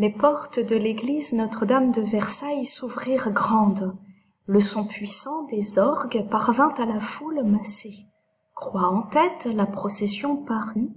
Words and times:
les 0.00 0.08
portes 0.08 0.58
de 0.58 0.76
l'église 0.76 1.34
Notre-Dame 1.34 1.92
de 1.92 2.00
Versailles 2.00 2.64
s'ouvrirent 2.64 3.30
grandes. 3.32 3.94
Le 4.46 4.58
son 4.58 4.86
puissant 4.86 5.42
des 5.50 5.78
orgues 5.78 6.26
parvint 6.30 6.72
à 6.78 6.86
la 6.86 7.00
foule 7.00 7.42
massée. 7.42 8.06
Croix 8.54 8.88
en 8.88 9.02
tête, 9.02 9.44
la 9.54 9.66
procession 9.66 10.38
parut. 10.38 10.88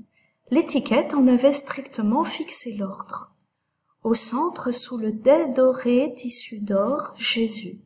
L'étiquette 0.51 1.13
en 1.15 1.27
avait 1.27 1.51
strictement 1.51 2.23
fixé 2.23 2.71
l'ordre. 2.71 3.33
Au 4.05 4.13
centre, 4.13 4.71
sous 4.71 4.97
le 4.97 5.11
dais 5.11 5.49
doré 5.49 6.13
tissu 6.15 6.59
d'or, 6.59 7.13
Jésus. 7.17 7.81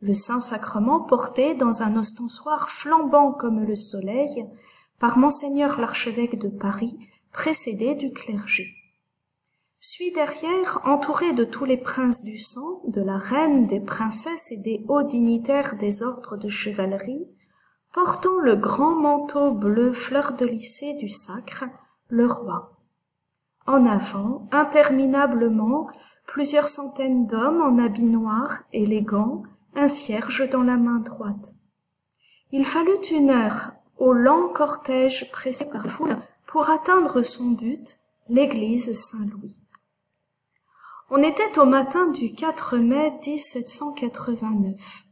Le 0.00 0.14
Saint-Sacrement 0.14 1.00
porté 1.00 1.54
dans 1.54 1.82
un 1.82 1.94
ostensoir 1.94 2.70
flambant 2.70 3.32
comme 3.32 3.62
le 3.62 3.74
soleil 3.74 4.46
par 4.98 5.18
Monseigneur 5.18 5.78
l'archevêque 5.78 6.38
de 6.38 6.48
Paris, 6.48 6.96
précédé 7.32 7.94
du 7.94 8.12
clergé 8.14 8.74
suit 9.86 10.12
derrière 10.12 10.80
entouré 10.84 11.34
de 11.34 11.44
tous 11.44 11.66
les 11.66 11.76
princes 11.76 12.24
du 12.24 12.38
sang 12.38 12.80
de 12.86 13.02
la 13.02 13.18
reine 13.18 13.66
des 13.66 13.80
princesses 13.80 14.50
et 14.50 14.56
des 14.56 14.82
hauts 14.88 15.02
dignitaires 15.02 15.76
des 15.76 16.02
ordres 16.02 16.38
de 16.38 16.48
chevalerie 16.48 17.28
portant 17.92 18.38
le 18.38 18.56
grand 18.56 18.94
manteau 18.94 19.50
bleu 19.50 19.92
fleur 19.92 20.38
de 20.38 20.46
lycée 20.46 20.94
du 20.94 21.10
sacre 21.10 21.66
le 22.08 22.26
roi. 22.26 22.78
En 23.66 23.84
avant 23.84 24.48
interminablement 24.52 25.88
plusieurs 26.26 26.68
centaines 26.68 27.26
d'hommes 27.26 27.60
en 27.60 27.76
habits 27.76 28.04
noirs 28.04 28.60
élégants 28.72 29.42
un 29.74 29.88
cierge 29.88 30.48
dans 30.48 30.62
la 30.62 30.78
main 30.78 31.00
droite. 31.00 31.52
Il 32.52 32.64
fallut 32.64 33.04
une 33.12 33.28
heure 33.28 33.72
au 33.98 34.14
lent 34.14 34.48
cortège 34.48 35.30
pressé 35.30 35.66
par 35.66 35.86
foule 35.88 36.16
pour 36.46 36.70
atteindre 36.70 37.20
son 37.20 37.50
but 37.50 37.98
l'église 38.30 38.98
Saint-Louis 38.98 39.60
on 41.10 41.22
était 41.22 41.58
au 41.58 41.66
matin 41.66 42.08
du 42.08 42.32
4 42.32 42.78
mai 42.78 43.12
1789. 43.26 45.04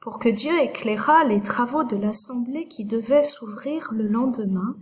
Pour 0.00 0.18
que 0.18 0.28
Dieu 0.28 0.52
éclairât 0.60 1.24
les 1.24 1.40
travaux 1.40 1.84
de 1.84 1.96
l'assemblée 1.96 2.68
qui 2.68 2.84
devait 2.84 3.22
s'ouvrir 3.22 3.90
le 3.92 4.06
lendemain, 4.06 4.76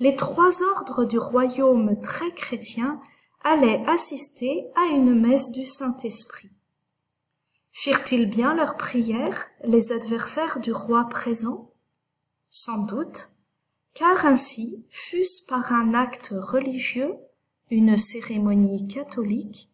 les 0.00 0.16
trois 0.16 0.62
ordres 0.62 1.04
du 1.04 1.18
royaume 1.18 2.00
très 2.00 2.30
chrétien 2.32 3.00
allaient 3.44 3.84
assister 3.86 4.66
à 4.74 4.86
une 4.86 5.14
messe 5.14 5.52
du 5.52 5.64
Saint-Esprit. 5.64 6.50
Firent-ils 7.70 8.28
bien 8.28 8.54
leur 8.54 8.76
prière, 8.76 9.46
les 9.64 9.92
adversaires 9.92 10.60
du 10.60 10.72
roi 10.72 11.08
présent? 11.08 11.70
Sans 12.48 12.78
doute, 12.78 13.30
car 13.94 14.26
ainsi 14.26 14.84
fût-ce 14.90 15.44
par 15.46 15.72
un 15.72 15.94
acte 15.94 16.32
religieux, 16.36 17.14
une 17.70 17.96
cérémonie 17.96 18.88
catholique, 18.88 19.68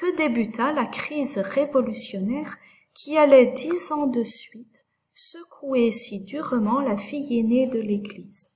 que 0.00 0.16
débuta 0.16 0.72
la 0.72 0.86
crise 0.86 1.36
révolutionnaire 1.36 2.56
qui 2.94 3.18
allait 3.18 3.52
dix 3.52 3.92
ans 3.92 4.06
de 4.06 4.24
suite 4.24 4.86
secouer 5.12 5.90
si 5.90 6.20
durement 6.20 6.80
la 6.80 6.96
fille 6.96 7.38
aînée 7.38 7.66
de 7.66 7.78
l'Église. 7.78 8.52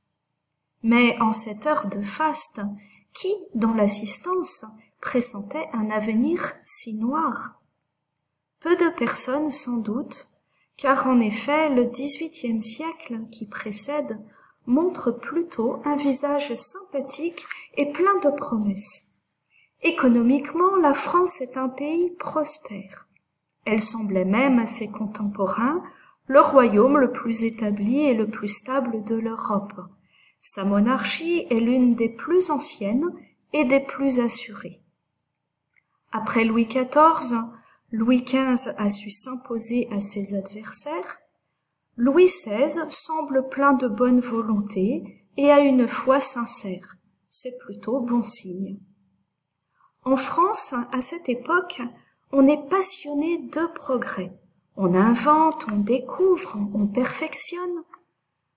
Mais 0.83 1.20
en 1.20 1.34
cette 1.34 1.67
heure 1.67 1.89
de 1.89 2.00
faste, 2.00 2.61
qui, 3.12 3.31
dans 3.55 3.75
l'assistance, 3.75 4.65
pressentait 5.03 5.69
un 5.75 5.91
avenir 5.91 6.55
si 6.65 6.95
noir? 6.95 7.61
Peu 8.61 8.75
de 8.77 8.89
personnes 8.97 9.50
sans 9.50 9.77
doute, 9.77 10.28
car 10.78 11.06
en 11.06 11.20
effet 11.20 11.69
le 11.69 11.84
dix-huitième 11.84 12.62
siècle 12.62 13.20
qui 13.31 13.47
précède 13.47 14.19
montre 14.65 15.11
plutôt 15.11 15.83
un 15.84 15.97
visage 15.97 16.55
sympathique 16.55 17.45
et 17.77 17.92
plein 17.92 18.19
de 18.25 18.34
promesses. 18.34 19.14
Économiquement, 19.87 20.77
la 20.77 20.95
France 20.95 21.43
est 21.43 21.59
un 21.59 21.69
pays 21.69 22.11
prospère. 22.19 23.07
Elle 23.67 23.83
semblait 23.83 24.25
même 24.25 24.59
à 24.59 24.65
ses 24.65 24.89
contemporains 24.89 25.83
le 26.27 26.41
royaume 26.41 26.97
le 26.97 27.12
plus 27.12 27.45
établi 27.45 28.00
et 28.00 28.15
le 28.15 28.27
plus 28.27 28.49
stable 28.49 29.05
de 29.05 29.15
l'Europe. 29.15 29.75
Sa 30.41 30.65
monarchie 30.65 31.47
est 31.50 31.61
l'une 31.61 31.97
des 31.97 32.09
plus 32.09 32.50
anciennes 32.50 33.11
et 33.53 33.65
des 33.65 33.81
plus 33.81 34.21
assurées. 34.21 34.81
Après 36.12 36.44
Louis 36.44 36.67
XIV, 36.67 37.43
Louis 37.93 38.23
XV 38.23 38.73
a 38.78 38.89
su 38.89 39.11
s'imposer 39.11 39.87
à 39.93 40.00
ses 40.00 40.34
adversaires. 40.34 41.21
Louis 41.99 42.27
XVI 42.27 42.87
semble 42.89 43.50
plein 43.50 43.75
de 43.75 43.89
bonne 43.89 44.21
volonté 44.21 45.27
et 45.37 45.50
a 45.50 45.61
une 45.61 45.89
foi 45.89 46.21
sincère. 46.21 46.97
C'est 47.28 47.59
plutôt 47.59 48.00
bon 48.00 48.23
signe. 48.23 48.78
En 50.04 50.16
France, 50.16 50.75
à 50.92 51.00
cette 51.00 51.28
époque, 51.31 51.81
on 52.31 52.47
est 52.47 52.69
passionné 52.69 53.38
de 53.38 53.66
progrès. 53.75 54.32
On 54.76 54.94
invente, 54.94 55.65
on 55.72 55.78
découvre, 55.78 56.59
on 56.75 56.87
perfectionne. 56.87 57.82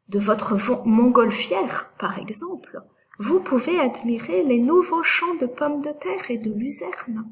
De 0.09 0.19
votre 0.19 0.57
montgolfière, 0.86 1.94
par 2.00 2.19
exemple, 2.19 2.81
vous 3.19 3.40
pouvez 3.40 3.80
admirer 3.80 4.44
les 4.44 4.59
nouveaux 4.59 5.03
champs 5.03 5.36
de 5.36 5.46
pommes 5.46 5.81
de 5.81 5.91
terre 5.91 6.30
et 6.31 6.38
de 6.38 6.52
luzerne, 6.52 7.25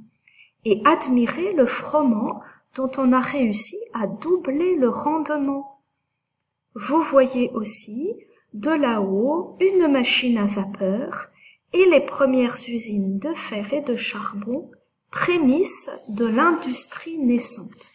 et 0.64 0.82
admirer 0.86 1.54
le 1.54 1.66
froment 1.66 2.42
dont 2.76 2.92
on 2.98 3.12
a 3.12 3.20
réussi 3.20 3.78
à 3.94 4.08
doubler 4.08 4.76
le 4.76 4.90
rendement. 4.90 5.82
Vous 6.74 7.02
voyez 7.02 7.52
aussi, 7.52 8.14
de 8.54 8.72
là-haut, 8.72 9.58
une 9.60 9.88
machine 9.92 10.38
à 10.38 10.46
vapeur 10.46 11.30
et 11.76 11.86
les 11.90 12.00
premières 12.00 12.56
usines 12.70 13.20
de 13.20 13.34
fer 13.34 13.74
et 13.74 13.82
de 13.82 13.98
charbon, 13.98 14.72
prémices 15.12 15.90
de 16.08 16.26
l'industrie 16.26 17.18
naissante. 17.18 17.92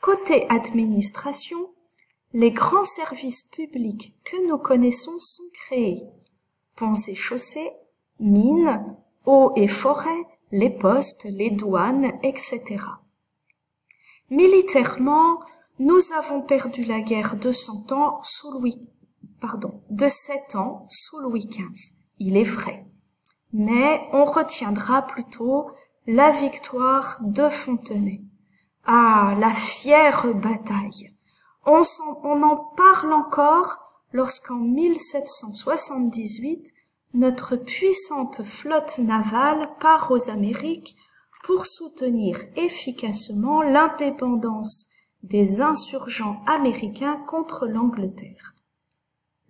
Côté 0.00 0.44
administration, 0.50 1.70
les 2.32 2.50
grands 2.50 2.84
services 2.84 3.44
publics 3.44 4.12
que 4.24 4.48
nous 4.48 4.58
connaissons 4.58 5.20
sont 5.20 5.48
créés. 5.52 6.02
Ponts 6.74 6.94
et 7.06 7.14
chaussées, 7.14 7.70
mines, 8.18 8.96
eaux 9.24 9.52
et 9.54 9.68
forêts, 9.68 10.26
les 10.50 10.70
postes, 10.70 11.26
les 11.30 11.50
douanes, 11.50 12.18
etc. 12.24 12.64
Militairement, 14.30 15.38
nous 15.78 16.12
avons 16.12 16.42
perdu 16.42 16.84
la 16.84 17.00
guerre 17.00 17.36
de 17.36 17.52
cent 17.52 17.92
ans 17.92 18.20
sous 18.24 18.50
Louis, 18.50 18.88
pardon, 19.40 19.80
de 19.90 20.08
sept 20.08 20.56
ans 20.56 20.86
sous 20.90 21.20
Louis 21.20 21.46
XV 21.46 21.98
il 22.18 22.36
est 22.36 22.44
vrai. 22.44 22.84
Mais 23.52 24.00
on 24.12 24.24
retiendra 24.24 25.02
plutôt 25.02 25.70
la 26.06 26.30
victoire 26.30 27.18
de 27.20 27.48
Fontenay. 27.48 28.20
Ah, 28.86 29.34
la 29.38 29.52
fière 29.52 30.32
bataille. 30.34 31.12
On, 31.66 31.82
en 32.42 32.56
parle 32.56 33.12
encore 33.12 33.78
lorsqu'en 34.12 34.54
1778, 34.54 36.72
notre 37.12 37.56
puissante 37.56 38.42
flotte 38.42 38.98
navale 38.98 39.68
part 39.80 40.10
aux 40.10 40.30
Amériques 40.30 40.96
pour 41.44 41.66
soutenir 41.66 42.40
efficacement 42.56 43.62
l'indépendance 43.62 44.86
des 45.22 45.60
insurgents 45.60 46.42
américains 46.46 47.22
contre 47.26 47.66
l'Angleterre. 47.66 48.54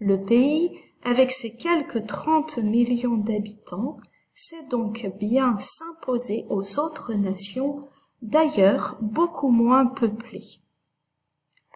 Le 0.00 0.24
pays 0.24 0.76
avec 1.04 1.30
ses 1.30 1.54
quelques 1.54 2.06
trente 2.06 2.58
millions 2.58 3.16
d'habitants, 3.16 3.98
sait 4.34 4.64
donc 4.70 5.06
bien 5.18 5.58
s'imposer 5.58 6.46
aux 6.48 6.78
autres 6.78 7.14
nations, 7.14 7.88
d'ailleurs 8.22 8.96
beaucoup 9.00 9.48
moins 9.48 9.86
peuplées. 9.86 10.60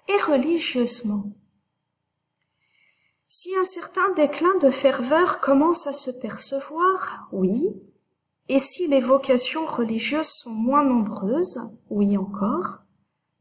Et 0.09 0.23
religieusement. 0.31 1.25
Si 3.27 3.55
un 3.57 3.65
certain 3.65 4.13
déclin 4.15 4.59
de 4.61 4.71
ferveur 4.71 5.41
commence 5.41 5.87
à 5.87 5.93
se 5.93 6.11
percevoir, 6.11 7.29
oui, 7.33 7.65
et 8.49 8.59
si 8.59 8.87
les 8.87 9.01
vocations 9.01 9.65
religieuses 9.65 10.29
sont 10.29 10.51
moins 10.51 10.85
nombreuses, 10.85 11.61
oui 11.89 12.17
encore, 12.17 12.81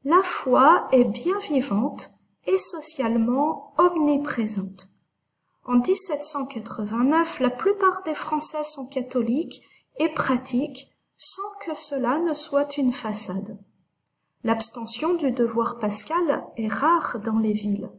la 0.04 0.24
foi 0.24 0.88
est 0.92 1.04
bien 1.04 1.38
vivante 1.40 2.10
et 2.48 2.58
socialement 2.58 3.74
omniprésente. 3.78 4.91
En 5.66 5.76
1789, 5.76 7.40
la 7.40 7.50
plupart 7.50 8.02
des 8.04 8.16
Français 8.16 8.64
sont 8.64 8.88
catholiques 8.88 9.62
et 10.00 10.10
pratiquent 10.10 10.88
sans 11.18 11.50
que 11.64 11.76
cela 11.76 12.18
ne 12.20 12.34
soit 12.34 12.78
une 12.78 12.92
façade. 12.92 13.58
L'abstention 14.44 15.14
du 15.14 15.32
devoir 15.32 15.78
pascal 15.78 16.44
est 16.58 16.68
rare 16.68 17.20
dans 17.24 17.38
les 17.38 17.54
villes, 17.54 17.92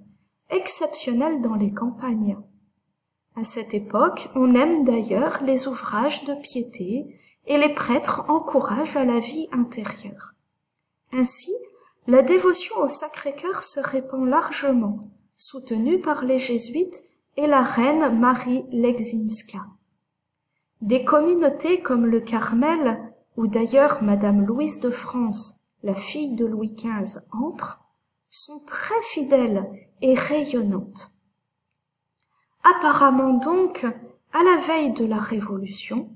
exceptionnelle 0.50 1.40
dans 1.40 1.54
les 1.54 1.72
campagnes. 1.72 2.36
À 3.36 3.44
cette 3.44 3.74
époque, 3.74 4.28
on 4.34 4.56
aime 4.56 4.84
d'ailleurs 4.84 5.40
les 5.44 5.68
ouvrages 5.68 6.24
de 6.24 6.34
piété 6.34 7.16
et 7.46 7.58
les 7.58 7.72
prêtres 7.72 8.24
encouragent 8.28 8.96
à 8.96 9.04
la 9.04 9.20
vie 9.20 9.48
intérieure. 9.52 10.34
Ainsi, 11.12 11.52
la 12.08 12.22
dévotion 12.22 12.76
au 12.78 12.88
Sacré-Cœur 12.88 13.62
se 13.62 13.78
répand 13.78 14.26
largement, 14.26 15.10
soutenue 15.36 16.00
par 16.00 16.24
les 16.24 16.40
jésuites 16.40 17.04
et 17.36 17.46
la 17.46 17.62
reine 17.62 18.18
Marie 18.18 18.64
Lexinska. 18.70 19.66
Des 20.80 21.04
communautés 21.04 21.80
comme 21.80 22.06
le 22.06 22.20
Carmel, 22.20 23.12
où 23.36 23.46
d'ailleurs 23.46 24.02
Madame 24.02 24.44
Louise 24.44 24.80
de 24.80 24.90
France, 24.90 25.60
la 25.82 25.94
fille 25.94 26.34
de 26.34 26.44
Louis 26.44 26.74
XV, 26.74 27.20
entre, 27.32 27.80
sont 28.28 28.60
très 28.66 29.00
fidèles 29.02 29.64
et 30.00 30.14
rayonnantes. 30.14 31.12
Apparemment 32.64 33.34
donc, 33.34 33.84
à 34.32 34.42
la 34.42 34.56
veille 34.58 34.92
de 34.92 35.04
la 35.04 35.18
Révolution, 35.18 36.10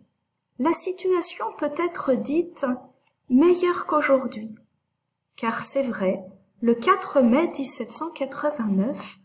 la 0.58 0.72
situation 0.72 1.46
peut 1.58 1.74
être 1.78 2.14
dite 2.14 2.66
meilleure 3.28 3.86
qu'aujourd'hui. 3.86 4.54
Car 5.36 5.62
c'est 5.62 5.82
vrai, 5.82 6.24
le 6.60 6.74
4 6.74 7.20
mai 7.20 7.48
1789, 7.48 9.18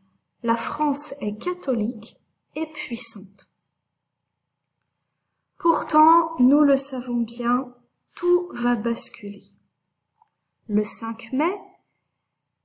la 0.43 0.55
France 0.55 1.13
est 1.21 1.37
catholique 1.37 2.17
et 2.55 2.65
puissante. 2.67 3.49
Pourtant, 5.57 6.31
nous 6.39 6.61
le 6.61 6.75
savons 6.77 7.21
bien, 7.21 7.73
tout 8.15 8.49
va 8.53 8.75
basculer. 8.75 9.43
Le 10.67 10.83
5 10.83 11.33
mai 11.33 11.55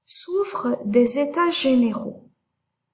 s'ouvrent 0.07 0.79
des 0.85 1.19
états 1.19 1.51
généraux. 1.51 2.31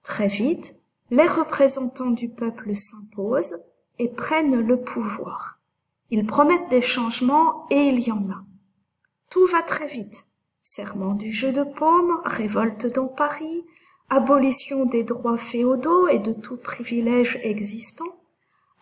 Très 0.03 0.29
vite, 0.29 0.75
les 1.11 1.27
représentants 1.27 2.11
du 2.11 2.29
peuple 2.29 2.75
s'imposent 2.75 3.59
et 3.99 4.09
prennent 4.09 4.61
le 4.61 4.81
pouvoir. 4.81 5.61
Ils 6.11 6.27
promettent 6.27 6.69
des 6.69 6.83
changements 6.83 7.67
et 7.71 7.87
il 7.87 8.01
y 8.01 8.11
en 8.11 8.29
a. 8.31 8.45
Tout 9.31 9.47
va 9.47 9.63
très 9.63 9.87
vite. 9.87 10.27
Serment 10.63 11.15
du 11.15 11.31
jeu 11.31 11.53
de 11.53 11.65
paume, 11.65 12.21
révolte 12.25 12.87
dans 12.87 13.09
Paris, 13.09 13.65
abolition 14.13 14.85
des 14.85 15.05
droits 15.05 15.39
féodaux 15.39 16.07
et 16.07 16.19
de 16.19 16.35
tout 16.35 16.59
privilège 16.59 17.39
existant, 17.43 18.13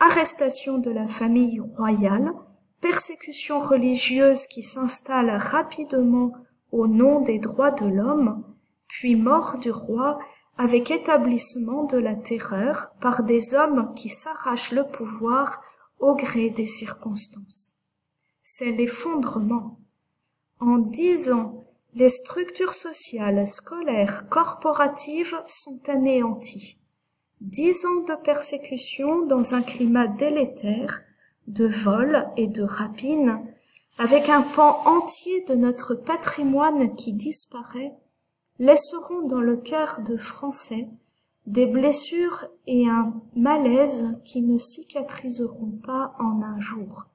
arrestation 0.00 0.78
de 0.78 0.90
la 0.90 1.06
famille 1.06 1.60
royale, 1.60 2.32
persécution 2.80 3.60
religieuse 3.60 4.48
qui 4.48 4.64
s'installe 4.64 5.30
rapidement 5.30 6.32
au 6.72 6.88
nom 6.88 7.20
des 7.20 7.38
droits 7.38 7.70
de 7.70 7.86
l'homme, 7.86 8.44
puis 8.88 9.14
mort 9.14 9.58
du 9.58 9.70
roi 9.70 10.18
avec 10.58 10.90
établissement 10.90 11.84
de 11.84 11.96
la 11.96 12.16
terreur 12.16 12.92
par 13.00 13.22
des 13.22 13.54
hommes 13.54 13.94
qui 13.94 14.08
s'arrachent 14.08 14.72
le 14.72 14.84
pouvoir 14.84 15.62
au 16.00 16.16
gré 16.16 16.50
des 16.50 16.66
circonstances. 16.66 17.76
C'est 18.42 18.72
l'effondrement. 18.72 19.78
En 20.58 20.78
dix 20.78 21.30
ans, 21.30 21.69
les 21.94 22.08
structures 22.08 22.74
sociales, 22.74 23.48
scolaires, 23.48 24.28
corporatives 24.28 25.36
sont 25.46 25.80
anéanties. 25.88 26.78
Dix 27.40 27.84
ans 27.84 28.02
de 28.06 28.14
persécution 28.22 29.26
dans 29.26 29.54
un 29.54 29.62
climat 29.62 30.06
délétère, 30.06 31.02
de 31.46 31.66
vol 31.66 32.28
et 32.36 32.46
de 32.46 32.62
rapine, 32.62 33.40
avec 33.98 34.28
un 34.28 34.42
pan 34.42 34.78
entier 34.86 35.44
de 35.48 35.54
notre 35.54 35.94
patrimoine 35.94 36.94
qui 36.94 37.12
disparaît, 37.12 37.92
laisseront 38.58 39.26
dans 39.26 39.40
le 39.40 39.56
cœur 39.56 40.00
de 40.06 40.16
Français 40.16 40.88
des 41.46 41.66
blessures 41.66 42.46
et 42.66 42.88
un 42.88 43.14
malaise 43.34 44.06
qui 44.24 44.42
ne 44.42 44.58
cicatriseront 44.58 45.78
pas 45.84 46.14
en 46.18 46.42
un 46.42 46.60
jour. 46.60 47.06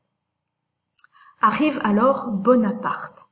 Arrive 1.42 1.80
alors 1.83 2.31
Bonaparte. 2.31 3.27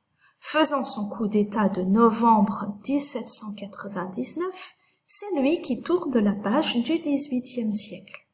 Faisant 0.46 0.84
son 0.84 1.08
coup 1.08 1.26
d'État 1.26 1.70
de 1.70 1.80
novembre 1.80 2.76
1799, 2.86 4.74
c'est 5.06 5.40
lui 5.40 5.62
qui 5.62 5.80
tourne 5.80 6.16
la 6.18 6.34
page 6.34 6.76
du 6.76 6.98
XVIIIe 6.98 7.74
siècle. 7.74 8.26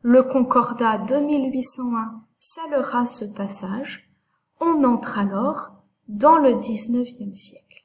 Le 0.00 0.22
Concordat 0.22 0.98
de 0.98 1.16
1801 1.16 2.22
scellera 2.38 3.04
ce 3.04 3.24
passage. 3.24 4.08
On 4.60 4.84
entre 4.84 5.18
alors 5.18 5.72
dans 6.06 6.38
le 6.38 6.54
XIXe 6.54 7.36
siècle. 7.36 7.84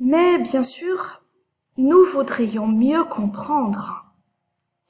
Mais 0.00 0.38
bien 0.38 0.64
sûr, 0.64 1.22
nous 1.78 2.04
voudrions 2.04 2.66
mieux 2.66 3.04
comprendre 3.04 4.12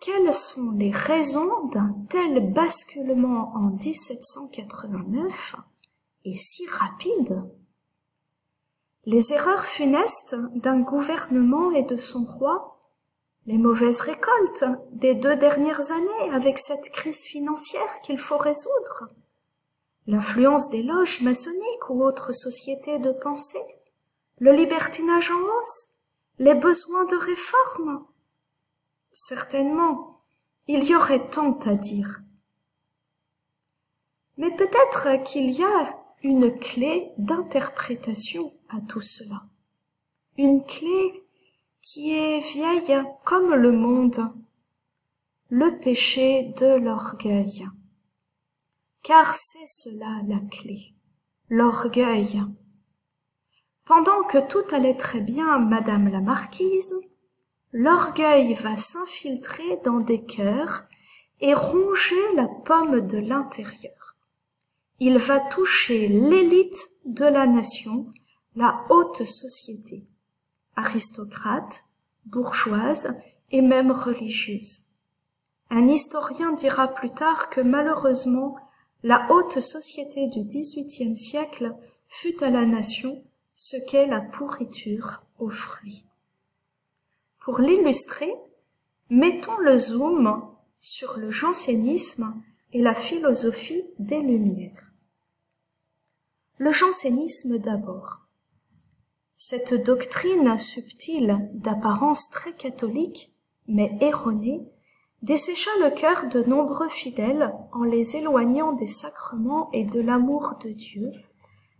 quelles 0.00 0.32
sont 0.32 0.70
les 0.70 0.90
raisons 0.90 1.66
d'un 1.66 1.94
tel 2.08 2.50
basculement 2.50 3.52
en 3.54 3.70
1789 3.72 5.56
et 6.24 6.36
si 6.36 6.66
rapide. 6.66 7.44
Les 9.04 9.32
erreurs 9.32 9.66
funestes 9.66 10.34
d'un 10.54 10.80
gouvernement 10.80 11.70
et 11.72 11.82
de 11.82 11.96
son 11.96 12.24
roi, 12.24 12.80
les 13.46 13.58
mauvaises 13.58 14.00
récoltes 14.00 14.64
des 14.92 15.14
deux 15.14 15.36
dernières 15.36 15.92
années 15.92 16.30
avec 16.32 16.58
cette 16.58 16.90
crise 16.90 17.24
financière 17.24 18.00
qu'il 18.02 18.18
faut 18.18 18.38
résoudre, 18.38 19.10
l'influence 20.06 20.70
des 20.70 20.82
loges 20.82 21.20
maçonniques 21.20 21.90
ou 21.90 22.02
autres 22.02 22.32
sociétés 22.32 22.98
de 22.98 23.12
pensée, 23.12 23.64
le 24.38 24.52
libertinage 24.52 25.30
en 25.30 25.40
hausse, 25.40 25.88
les 26.38 26.54
besoins 26.54 27.04
de 27.04 27.16
réforme. 27.16 28.06
Certainement, 29.12 30.22
il 30.66 30.84
y 30.84 30.96
aurait 30.96 31.28
tant 31.28 31.58
à 31.60 31.74
dire. 31.74 32.20
Mais 34.38 34.50
peut-être 34.50 35.22
qu'il 35.24 35.50
y 35.50 35.62
a 35.62 36.03
une 36.24 36.58
clé 36.58 37.12
d'interprétation 37.18 38.54
à 38.70 38.80
tout 38.80 39.02
cela. 39.02 39.42
Une 40.38 40.64
clé 40.64 41.22
qui 41.82 42.16
est 42.16 42.40
vieille 42.40 43.04
comme 43.24 43.52
le 43.52 43.70
monde, 43.70 44.32
le 45.50 45.78
péché 45.80 46.54
de 46.58 46.76
l'orgueil. 46.76 47.68
Car 49.02 49.36
c'est 49.36 49.66
cela 49.66 50.22
la 50.26 50.40
clé, 50.50 50.94
l'orgueil. 51.50 52.42
Pendant 53.84 54.22
que 54.22 54.38
tout 54.48 54.64
allait 54.74 54.96
très 54.96 55.20
bien, 55.20 55.58
madame 55.58 56.08
la 56.08 56.22
marquise, 56.22 56.94
l'orgueil 57.70 58.54
va 58.54 58.78
s'infiltrer 58.78 59.78
dans 59.84 60.00
des 60.00 60.24
cœurs 60.24 60.86
et 61.40 61.52
ronger 61.52 62.32
la 62.34 62.48
pomme 62.64 63.06
de 63.06 63.18
l'intérieur. 63.18 64.03
Il 65.00 65.18
va 65.18 65.40
toucher 65.40 66.08
l'élite 66.08 66.90
de 67.04 67.24
la 67.24 67.46
nation, 67.46 68.06
la 68.54 68.84
haute 68.90 69.24
société, 69.24 70.04
aristocrate, 70.76 71.84
bourgeoise 72.26 73.14
et 73.50 73.60
même 73.60 73.90
religieuse. 73.90 74.82
Un 75.70 75.88
historien 75.88 76.52
dira 76.52 76.88
plus 76.88 77.10
tard 77.10 77.50
que 77.50 77.60
malheureusement 77.60 78.56
la 79.02 79.26
haute 79.30 79.60
société 79.60 80.28
du 80.28 80.42
XVIIIe 80.44 81.16
siècle 81.16 81.74
fut 82.08 82.42
à 82.42 82.50
la 82.50 82.64
nation 82.64 83.22
ce 83.54 83.76
qu'est 83.76 84.06
la 84.06 84.20
pourriture 84.20 85.22
aux 85.38 85.50
fruits. 85.50 86.04
Pour 87.40 87.58
l'illustrer, 87.58 88.32
mettons 89.10 89.58
le 89.58 89.76
zoom 89.76 90.42
sur 90.80 91.18
le 91.18 91.30
jansénisme 91.30 92.34
et 92.74 92.82
la 92.82 92.94
philosophie 92.94 93.84
des 94.00 94.18
Lumières. 94.18 94.92
Le 96.58 96.72
jansénisme 96.72 97.58
d'abord. 97.58 98.18
Cette 99.36 99.74
doctrine 99.74 100.58
subtile 100.58 101.38
d'apparence 101.52 102.28
très 102.30 102.52
catholique, 102.52 103.30
mais 103.68 103.96
erronée, 104.00 104.60
dessécha 105.22 105.70
le 105.80 105.90
cœur 105.90 106.26
de 106.26 106.42
nombreux 106.42 106.88
fidèles 106.88 107.54
en 107.72 107.84
les 107.84 108.16
éloignant 108.16 108.72
des 108.72 108.88
sacrements 108.88 109.70
et 109.72 109.84
de 109.84 110.00
l'amour 110.00 110.54
de 110.64 110.70
Dieu, 110.70 111.12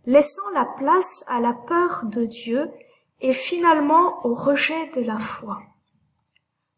laissant 0.05 0.49
la 0.53 0.65
place 0.77 1.25
à 1.27 1.41
la 1.41 1.53
peur 1.53 2.05
de 2.05 2.25
Dieu 2.25 2.71
et 3.19 3.33
finalement 3.33 4.25
au 4.25 4.33
rejet 4.33 4.89
de 4.95 5.01
la 5.01 5.19
foi. 5.19 5.61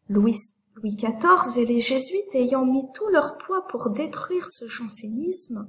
Louis, 0.08 0.40
Louis 0.82 0.94
XIV 0.94 1.58
et 1.58 1.66
les 1.66 1.80
jésuites 1.80 2.34
ayant 2.34 2.64
mis 2.64 2.86
tout 2.94 3.08
leur 3.08 3.36
poids 3.36 3.66
pour 3.66 3.90
détruire 3.90 4.48
ce 4.48 4.68
jansénisme, 4.68 5.66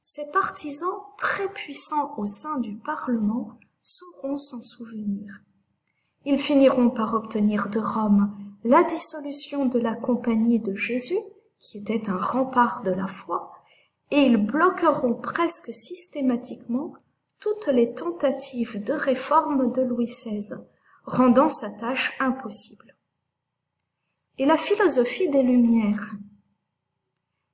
ses 0.00 0.30
partisans 0.30 1.00
très 1.16 1.48
puissants 1.48 2.14
au 2.18 2.26
sein 2.26 2.58
du 2.58 2.76
Parlement 2.76 3.58
sauront 3.80 4.36
s'en 4.36 4.62
souvenir. 4.62 5.40
Ils 6.26 6.38
finiront 6.38 6.90
par 6.90 7.14
obtenir 7.14 7.70
de 7.70 7.80
Rome 7.80 8.36
la 8.64 8.84
dissolution 8.84 9.66
de 9.66 9.78
la 9.78 9.94
Compagnie 9.94 10.60
de 10.60 10.74
Jésus, 10.74 11.18
qui 11.58 11.78
était 11.78 12.10
un 12.10 12.18
rempart 12.18 12.82
de 12.82 12.90
la 12.90 13.06
foi, 13.06 13.52
et 14.10 14.20
ils 14.20 14.36
bloqueront 14.36 15.14
presque 15.14 15.72
systématiquement 15.72 16.92
toutes 17.40 17.68
les 17.68 17.92
tentatives 17.92 18.84
de 18.84 18.92
réforme 18.92 19.72
de 19.72 19.82
Louis 19.82 20.06
XVI, 20.06 20.54
rendant 21.06 21.48
sa 21.48 21.70
tâche 21.70 22.12
impossible. 22.20 22.91
Et 24.38 24.46
la 24.46 24.56
philosophie 24.56 25.28
des 25.28 25.42
Lumières. 25.42 26.12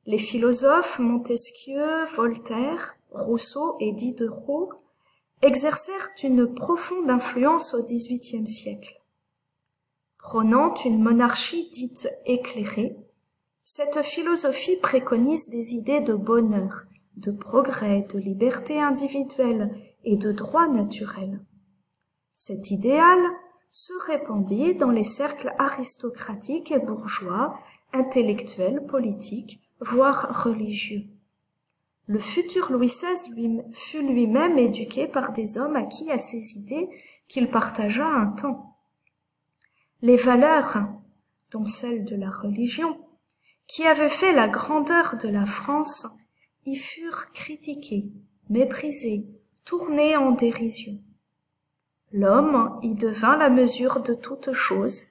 Les 0.06 0.16
philosophes 0.16 1.00
Montesquieu, 1.00 2.04
Voltaire, 2.14 2.94
Rousseau 3.10 3.76
et 3.80 3.90
Diderot 3.90 4.72
exercèrent 5.42 6.10
une 6.22 6.54
profonde 6.54 7.10
influence 7.10 7.74
au 7.74 7.82
XVIIIe 7.82 8.46
siècle. 8.46 9.00
Prônant 10.18 10.72
une 10.84 11.02
monarchie 11.02 11.68
dite 11.70 12.08
éclairée, 12.26 12.96
Cette 13.64 14.02
philosophie 14.02 14.76
préconise 14.76 15.48
des 15.48 15.74
idées 15.74 16.00
de 16.00 16.14
bonheur, 16.14 16.84
de 17.16 17.32
progrès, 17.32 18.06
de 18.14 18.20
liberté 18.20 18.80
individuelle 18.80 19.74
et 20.04 20.16
de 20.16 20.30
droit 20.30 20.68
naturel. 20.68 21.40
Cet 22.32 22.70
idéal 22.70 23.18
se 23.70 23.92
répandit 24.06 24.74
dans 24.74 24.90
les 24.90 25.04
cercles 25.04 25.54
aristocratiques 25.58 26.72
et 26.72 26.78
bourgeois, 26.78 27.58
intellectuels, 27.92 28.84
politiques, 28.86 29.60
voire 29.80 30.44
religieux. 30.44 31.04
Le 32.06 32.18
futur 32.18 32.72
Louis 32.72 32.86
XVI 32.86 33.62
fut 33.72 34.02
lui-même 34.02 34.58
éduqué 34.58 35.06
par 35.06 35.32
des 35.32 35.58
hommes 35.58 35.76
acquis 35.76 36.10
à 36.10 36.18
ces 36.18 36.56
idées 36.56 36.88
qu'il 37.28 37.50
partagea 37.50 38.06
un 38.06 38.28
temps. 38.28 38.74
Les 40.00 40.16
valeurs, 40.16 40.78
dont 41.52 41.66
celle 41.66 42.04
de 42.04 42.16
la 42.16 42.30
religion, 42.30 42.98
qui 43.66 43.84
avaient 43.84 44.08
fait 44.08 44.32
la 44.32 44.48
grandeur 44.48 45.16
de 45.22 45.28
la 45.28 45.44
France, 45.44 46.06
y 46.64 46.76
furent 46.76 47.30
critiquées, 47.32 48.12
méprisées, 48.48 49.26
tournées 49.66 50.16
en 50.16 50.32
dérision. 50.32 50.94
L'homme 52.12 52.78
y 52.82 52.94
devint 52.94 53.36
la 53.36 53.50
mesure 53.50 54.00
de 54.00 54.14
toute 54.14 54.52
chose, 54.52 55.04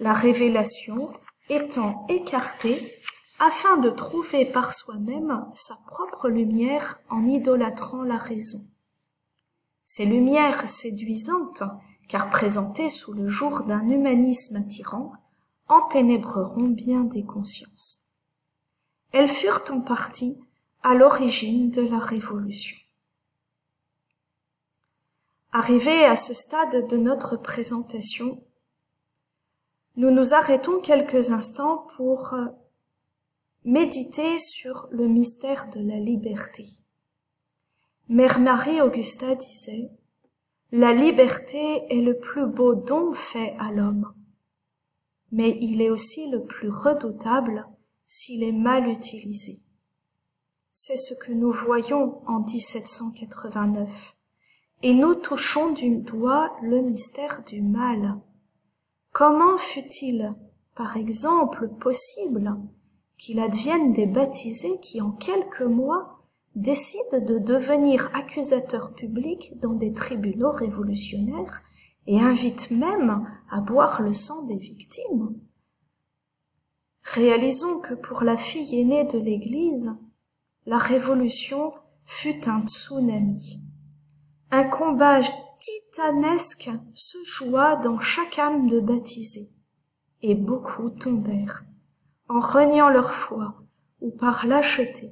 la 0.00 0.12
révélation 0.12 1.12
étant 1.48 2.04
écartée 2.08 2.76
afin 3.38 3.76
de 3.76 3.90
trouver 3.90 4.44
par 4.44 4.74
soi-même 4.74 5.46
sa 5.54 5.76
propre 5.86 6.28
lumière 6.28 7.00
en 7.10 7.26
idolâtrant 7.26 8.02
la 8.02 8.16
raison. 8.16 8.60
Ces 9.84 10.04
lumières 10.04 10.66
séduisantes, 10.66 11.62
car 12.08 12.30
présentées 12.30 12.88
sous 12.88 13.12
le 13.12 13.28
jour 13.28 13.62
d'un 13.62 13.88
humanisme 13.88 14.56
attirant, 14.56 15.12
enténébreront 15.68 16.68
bien 16.68 17.04
des 17.04 17.24
consciences. 17.24 17.98
Elles 19.12 19.28
furent 19.28 19.62
en 19.70 19.80
partie 19.80 20.38
à 20.82 20.94
l'origine 20.94 21.70
de 21.70 21.82
la 21.82 21.98
Révolution. 21.98 22.76
Arrivés 25.54 26.06
à 26.06 26.16
ce 26.16 26.32
stade 26.32 26.88
de 26.88 26.96
notre 26.96 27.36
présentation, 27.36 28.42
nous 29.96 30.10
nous 30.10 30.32
arrêtons 30.32 30.80
quelques 30.80 31.30
instants 31.30 31.86
pour 31.94 32.32
euh, 32.32 32.46
méditer 33.62 34.38
sur 34.38 34.88
le 34.92 35.06
mystère 35.08 35.68
de 35.68 35.86
la 35.86 35.98
liberté. 35.98 36.64
Mère 38.08 38.40
Marie 38.40 38.80
Augusta 38.80 39.34
disait, 39.34 39.90
La 40.70 40.94
liberté 40.94 41.84
est 41.90 42.00
le 42.00 42.18
plus 42.18 42.46
beau 42.46 42.74
don 42.74 43.12
fait 43.12 43.54
à 43.60 43.70
l'homme, 43.72 44.10
mais 45.32 45.58
il 45.60 45.82
est 45.82 45.90
aussi 45.90 46.30
le 46.30 46.42
plus 46.42 46.70
redoutable 46.70 47.66
s'il 48.06 48.42
est 48.42 48.52
mal 48.52 48.88
utilisé. 48.88 49.60
C'est 50.72 50.96
ce 50.96 51.12
que 51.12 51.32
nous 51.32 51.52
voyons 51.52 52.22
en 52.26 52.40
1789, 52.40 54.16
et 54.82 54.94
nous 54.94 55.14
touchons 55.14 55.72
du 55.72 55.98
doigt 55.98 56.50
le 56.62 56.82
mystère 56.82 57.42
du 57.46 57.62
mal. 57.62 58.18
Comment 59.12 59.56
fut-il, 59.56 60.34
par 60.74 60.96
exemple, 60.96 61.68
possible 61.80 62.56
qu'il 63.18 63.38
advienne 63.38 63.92
des 63.92 64.06
baptisés 64.06 64.78
qui, 64.80 65.00
en 65.00 65.12
quelques 65.12 65.62
mois, 65.62 66.18
décident 66.56 67.20
de 67.20 67.38
devenir 67.38 68.10
accusateurs 68.14 68.92
publics 68.94 69.52
dans 69.60 69.74
des 69.74 69.92
tribunaux 69.92 70.50
révolutionnaires 70.50 71.62
et 72.06 72.18
invitent 72.18 72.72
même 72.72 73.26
à 73.50 73.60
boire 73.60 74.02
le 74.02 74.12
sang 74.12 74.42
des 74.42 74.56
victimes? 74.56 75.40
Réalisons 77.04 77.78
que 77.80 77.94
pour 77.94 78.22
la 78.22 78.36
fille 78.36 78.80
aînée 78.80 79.04
de 79.04 79.18
l'Église, 79.18 79.92
la 80.66 80.78
révolution 80.78 81.72
fut 82.04 82.48
un 82.48 82.66
tsunami. 82.66 83.60
Un 84.54 84.64
combat 84.64 85.20
titanesque 85.60 86.70
se 86.92 87.16
joua 87.24 87.76
dans 87.76 87.98
chaque 87.98 88.38
âme 88.38 88.68
de 88.68 88.80
baptisés, 88.80 89.50
et 90.20 90.34
beaucoup 90.34 90.90
tombèrent, 90.90 91.64
en 92.28 92.38
reniant 92.38 92.90
leur 92.90 93.14
foi 93.14 93.54
ou 94.02 94.10
par 94.10 94.44
lâcheté, 94.46 95.10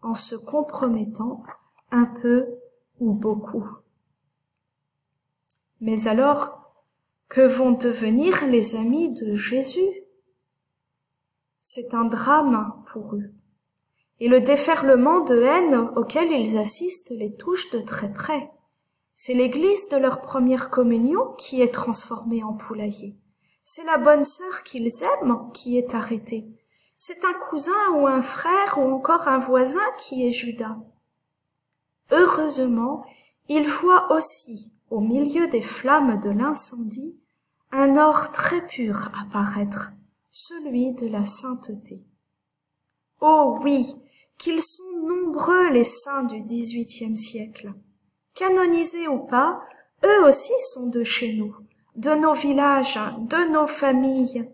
en 0.00 0.14
se 0.14 0.36
compromettant 0.36 1.42
un 1.90 2.04
peu 2.04 2.46
ou 3.00 3.14
beaucoup. 3.14 3.66
Mais 5.80 6.06
alors, 6.06 6.72
que 7.28 7.40
vont 7.40 7.72
devenir 7.72 8.46
les 8.46 8.76
amis 8.76 9.12
de 9.12 9.34
Jésus? 9.34 10.04
C'est 11.62 11.94
un 11.94 12.04
drame 12.04 12.84
pour 12.92 13.16
eux 13.16 13.32
et 14.20 14.28
le 14.28 14.40
déferlement 14.40 15.20
de 15.20 15.42
haine 15.42 15.90
auquel 15.96 16.30
ils 16.30 16.56
assistent 16.58 17.10
les 17.10 17.34
touche 17.34 17.70
de 17.70 17.80
très 17.80 18.12
près. 18.12 18.50
C'est 19.20 19.34
l'église 19.34 19.88
de 19.88 19.96
leur 19.96 20.20
première 20.20 20.70
communion 20.70 21.34
qui 21.36 21.60
est 21.60 21.74
transformée 21.74 22.44
en 22.44 22.52
poulailler. 22.52 23.16
C'est 23.64 23.82
la 23.82 23.98
bonne 23.98 24.22
sœur 24.22 24.62
qu'ils 24.62 24.92
aiment 25.02 25.50
qui 25.52 25.76
est 25.76 25.92
arrêtée. 25.92 26.44
C'est 26.96 27.24
un 27.24 27.32
cousin 27.50 27.90
ou 27.96 28.06
un 28.06 28.22
frère 28.22 28.78
ou 28.78 28.82
encore 28.82 29.26
un 29.26 29.40
voisin 29.40 29.82
qui 29.98 30.24
est 30.24 30.30
Judas. 30.30 30.76
Heureusement, 32.12 33.04
ils 33.48 33.66
voient 33.66 34.12
aussi, 34.12 34.70
au 34.88 35.00
milieu 35.00 35.48
des 35.48 35.62
flammes 35.62 36.20
de 36.20 36.30
l'incendie, 36.30 37.20
un 37.72 37.96
or 37.96 38.30
très 38.30 38.64
pur 38.68 39.10
apparaître, 39.20 39.90
celui 40.30 40.92
de 40.92 41.08
la 41.08 41.24
sainteté. 41.24 42.04
Oh 43.20 43.58
oui, 43.62 43.84
qu'ils 44.38 44.62
sont 44.62 44.92
nombreux 45.02 45.70
les 45.70 45.82
saints 45.82 46.22
du 46.22 46.40
XVIIIe 46.40 47.16
siècle. 47.16 47.72
Canonisés 48.38 49.08
ou 49.08 49.18
pas, 49.18 49.64
eux 50.04 50.28
aussi 50.28 50.52
sont 50.72 50.86
de 50.86 51.02
chez 51.02 51.32
nous, 51.32 51.56
de 51.96 52.14
nos 52.14 52.34
villages, 52.34 53.00
de 53.18 53.50
nos 53.50 53.66
familles. 53.66 54.48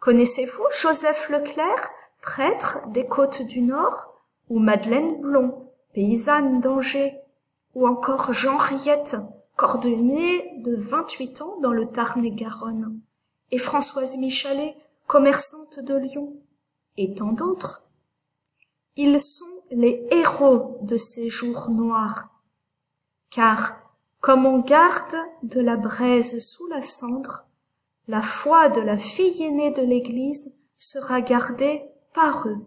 Connaissez-vous 0.00 0.64
Joseph 0.80 1.28
Leclerc, 1.28 1.90
prêtre 2.22 2.78
des 2.94 3.04
côtes 3.06 3.42
du 3.42 3.60
Nord, 3.60 4.22
ou 4.48 4.58
Madeleine 4.58 5.20
Blond, 5.20 5.68
paysanne 5.92 6.62
d'Angers, 6.62 7.14
ou 7.74 7.86
encore 7.86 8.32
Jean 8.32 8.56
Riette, 8.56 9.16
cordonnier 9.54 10.62
de 10.64 10.74
vingt-huit 10.74 11.42
ans 11.42 11.58
dans 11.60 11.72
le 11.72 11.86
Tarn-et-Garonne, 11.86 12.98
et 13.50 13.58
Françoise 13.58 14.16
Michalet, 14.16 14.78
commerçante 15.06 15.78
de 15.78 15.94
Lyon, 15.94 16.32
et 16.96 17.14
tant 17.14 17.32
d'autres? 17.32 17.82
Ils 18.96 19.20
sont 19.20 19.44
les 19.70 20.06
héros 20.10 20.78
de 20.80 20.96
ces 20.96 21.28
jours 21.28 21.68
noirs. 21.68 22.30
Car, 23.34 23.72
comme 24.20 24.46
on 24.46 24.60
garde 24.60 25.16
de 25.42 25.60
la 25.60 25.74
braise 25.74 26.38
sous 26.38 26.68
la 26.68 26.82
cendre, 26.82 27.44
la 28.06 28.22
foi 28.22 28.68
de 28.68 28.80
la 28.80 28.96
fille 28.96 29.42
aînée 29.42 29.72
de 29.72 29.82
l'Église 29.82 30.54
sera 30.76 31.20
gardée 31.20 31.82
par 32.14 32.46
eux. 32.46 32.64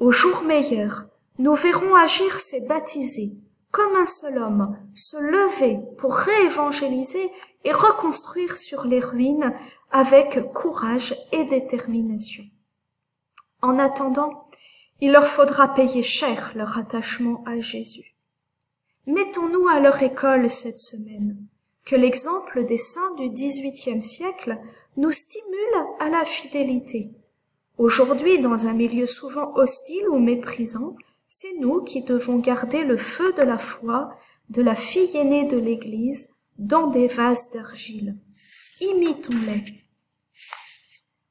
Au 0.00 0.10
jour 0.10 0.42
meilleur, 0.42 1.06
nous 1.38 1.54
verrons 1.54 1.94
agir 1.94 2.40
ces 2.40 2.60
baptisés, 2.62 3.34
comme 3.70 3.94
un 3.94 4.06
seul 4.06 4.38
homme, 4.38 4.76
se 4.96 5.16
lever 5.16 5.78
pour 5.98 6.12
réévangéliser 6.12 7.30
et 7.62 7.72
reconstruire 7.72 8.56
sur 8.56 8.84
les 8.84 9.00
ruines 9.00 9.54
avec 9.92 10.52
courage 10.54 11.14
et 11.30 11.44
détermination. 11.44 12.42
En 13.62 13.78
attendant, 13.78 14.44
il 15.00 15.12
leur 15.12 15.28
faudra 15.28 15.68
payer 15.68 16.02
cher 16.02 16.50
leur 16.56 16.78
attachement 16.78 17.44
à 17.46 17.60
Jésus. 17.60 18.17
Mettons-nous 19.08 19.66
à 19.68 19.80
leur 19.80 20.02
école 20.02 20.50
cette 20.50 20.76
semaine. 20.76 21.38
Que 21.86 21.96
l'exemple 21.96 22.66
des 22.66 22.76
saints 22.76 23.14
du 23.16 23.30
XVIIIe 23.30 24.02
siècle 24.02 24.58
nous 24.98 25.12
stimule 25.12 25.86
à 25.98 26.10
la 26.10 26.26
fidélité. 26.26 27.08
Aujourd'hui, 27.78 28.38
dans 28.40 28.66
un 28.66 28.74
milieu 28.74 29.06
souvent 29.06 29.54
hostile 29.54 30.06
ou 30.10 30.18
méprisant, 30.18 30.94
c'est 31.26 31.54
nous 31.58 31.80
qui 31.80 32.02
devons 32.02 32.36
garder 32.36 32.82
le 32.82 32.98
feu 32.98 33.32
de 33.32 33.40
la 33.40 33.56
foi 33.56 34.10
de 34.50 34.60
la 34.60 34.74
fille 34.74 35.16
aînée 35.16 35.46
de 35.46 35.56
l'Église 35.56 36.28
dans 36.58 36.88
des 36.88 37.06
vases 37.06 37.48
d'argile. 37.54 38.14
Imitons-les. 38.82 39.72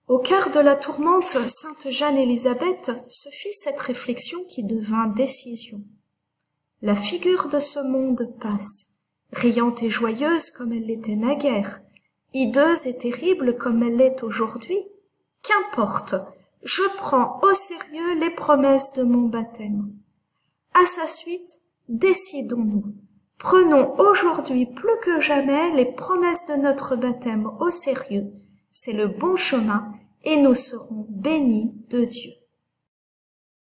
Au 0.08 0.18
cœur 0.18 0.50
de 0.50 0.62
la 0.62 0.76
tourmente, 0.76 1.30
sainte 1.48 1.92
Jeanne 1.92 2.18
Élisabeth 2.18 2.92
se 3.08 3.30
fit 3.30 3.54
cette 3.54 3.80
réflexion 3.80 4.44
qui 4.46 4.64
devint 4.64 5.06
décision. 5.06 5.84
La 6.82 6.96
figure 6.96 7.50
de 7.50 7.60
ce 7.60 7.80
monde 7.80 8.34
passe, 8.40 8.90
riante 9.32 9.84
et 9.84 9.90
joyeuse 9.90 10.52
comme 10.52 10.74
elle 10.74 10.86
l'était 10.86 11.16
naguère, 11.16 11.82
hideuse 12.34 12.88
et 12.88 12.98
terrible 12.98 13.58
comme 13.58 13.84
elle 13.84 13.98
l'est 13.98 14.24
aujourd'hui. 14.24 14.80
Qu'importe, 15.44 16.16
je 16.64 16.84
prends 16.98 17.40
au 17.42 17.54
sérieux 17.54 18.20
les 18.20 18.32
promesses 18.32 18.94
de 18.94 19.04
mon 19.04 19.28
baptême. 19.28 19.92
À 20.74 20.86
sa 20.86 21.08
suite, 21.08 21.62
décidons-nous. 21.90 22.94
Prenons 23.38 23.96
aujourd'hui 24.00 24.66
plus 24.66 24.98
que 25.04 25.20
jamais 25.20 25.74
les 25.76 25.86
promesses 25.86 26.46
de 26.48 26.56
notre 26.56 26.96
baptême 26.96 27.50
au 27.60 27.70
sérieux 27.70 28.32
c'est 28.80 28.94
le 28.94 29.08
bon 29.08 29.36
chemin 29.36 29.92
et 30.24 30.38
nous 30.38 30.54
serons 30.54 31.08
bénis 31.10 31.74
de 31.90 32.06
Dieu. 32.06 32.34